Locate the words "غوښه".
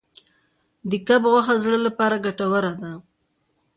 1.31-1.55